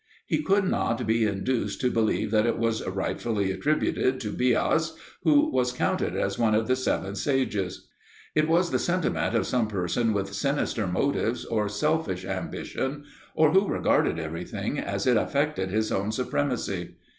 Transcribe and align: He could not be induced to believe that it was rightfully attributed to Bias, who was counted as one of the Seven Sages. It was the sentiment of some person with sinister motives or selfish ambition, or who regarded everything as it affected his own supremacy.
He 0.25 0.41
could 0.41 0.63
not 0.63 1.05
be 1.05 1.25
induced 1.27 1.79
to 1.81 1.91
believe 1.91 2.31
that 2.31 2.47
it 2.47 2.57
was 2.57 2.83
rightfully 2.87 3.51
attributed 3.51 4.19
to 4.21 4.31
Bias, 4.35 4.97
who 5.21 5.51
was 5.51 5.71
counted 5.71 6.15
as 6.15 6.39
one 6.39 6.55
of 6.55 6.67
the 6.67 6.75
Seven 6.75 7.13
Sages. 7.13 7.87
It 8.33 8.47
was 8.49 8.71
the 8.71 8.79
sentiment 8.79 9.35
of 9.35 9.45
some 9.45 9.67
person 9.67 10.11
with 10.11 10.33
sinister 10.33 10.87
motives 10.87 11.45
or 11.45 11.69
selfish 11.69 12.25
ambition, 12.25 13.03
or 13.35 13.51
who 13.51 13.67
regarded 13.67 14.17
everything 14.17 14.79
as 14.79 15.05
it 15.05 15.17
affected 15.17 15.69
his 15.69 15.91
own 15.91 16.11
supremacy. 16.11 16.95